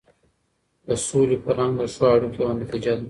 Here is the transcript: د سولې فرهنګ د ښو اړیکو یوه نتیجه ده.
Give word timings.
د 0.87 0.89
سولې 1.07 1.37
فرهنګ 1.43 1.73
د 1.79 1.81
ښو 1.93 2.03
اړیکو 2.15 2.37
یوه 2.41 2.53
نتیجه 2.61 2.93
ده. 2.95 2.99